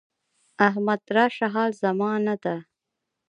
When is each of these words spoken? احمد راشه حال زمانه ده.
احمد 0.67 1.01
راشه 1.15 1.47
حال 1.53 1.71
زمانه 1.83 2.35
ده. 2.43 2.55